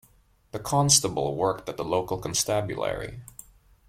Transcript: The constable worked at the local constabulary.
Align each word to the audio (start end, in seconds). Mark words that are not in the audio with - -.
The 0.51 0.57
constable 0.57 1.35
worked 1.35 1.69
at 1.69 1.77
the 1.77 1.83
local 1.85 2.17
constabulary. 2.17 3.19